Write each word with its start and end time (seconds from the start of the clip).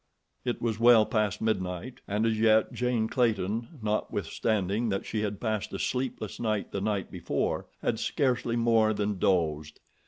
It 0.43 0.63
was 0.63 0.79
well 0.79 1.05
past 1.05 1.41
midnight, 1.41 2.01
and 2.07 2.25
as 2.25 2.39
yet 2.39 2.71
Jane 2.73 3.07
Clayton, 3.07 3.77
notwithstanding 3.83 4.89
that 4.89 5.05
she 5.05 5.21
had 5.21 5.39
passed 5.39 5.71
a 5.73 5.77
sleepless 5.77 6.39
night 6.39 6.71
the 6.71 6.81
night 6.81 7.11
before, 7.11 7.67
had 7.83 7.99
scarcely 7.99 8.55
more 8.55 8.95
than 8.95 9.19
dozed. 9.19 9.79